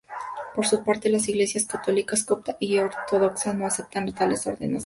[0.55, 4.79] Por su parte, las Iglesias católica, copta y ortodoxa no aceptan tales ordenaciones.